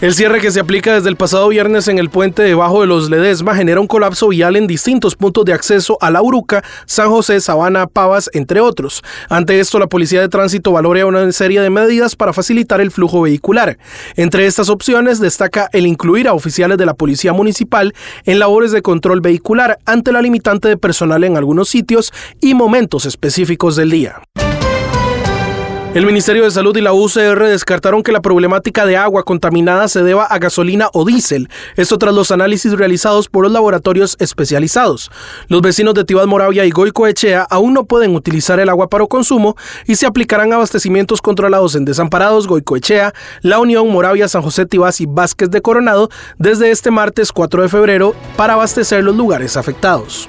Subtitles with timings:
[0.00, 3.10] El cierre que se aplica desde el pasado viernes en el puente debajo de los
[3.10, 7.38] Ledesma genera un colapso vial en distintos puntos de acceso a La Uruca, San José,
[7.38, 9.02] Sabana, Pavas, entre otros.
[9.28, 13.20] Ante esto, la Policía de Tránsito valorea una serie de medidas para facilitar el flujo
[13.20, 13.76] vehicular.
[14.16, 17.92] Entre estas opciones destaca el incluir a oficiales de la Policía Municipal
[18.24, 22.10] en labores de control vehicular ante la limitante de personal en algunos sitios
[22.40, 24.22] y momentos específicos del día.
[25.92, 30.04] El Ministerio de Salud y la UCR descartaron que la problemática de agua contaminada se
[30.04, 35.10] deba a gasolina o diésel, esto tras los análisis realizados por los laboratorios especializados.
[35.48, 39.56] Los vecinos de Tibás Moravia y Goicoechea aún no pueden utilizar el agua para consumo
[39.84, 45.06] y se aplicarán abastecimientos controlados en Desamparados, Goicoechea, La Unión, Moravia, San José Tibás y
[45.06, 50.28] Vázquez de Coronado desde este martes 4 de febrero para abastecer los lugares afectados.